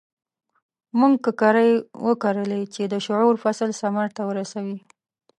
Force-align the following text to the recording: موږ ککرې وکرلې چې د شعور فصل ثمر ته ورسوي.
موږ 0.99 1.13
ککرې 1.25 1.69
وکرلې 2.07 2.61
چې 2.73 2.83
د 2.91 2.93
شعور 3.05 3.35
فصل 3.43 3.69
ثمر 3.81 4.07
ته 4.15 4.21
ورسوي. 4.29 4.77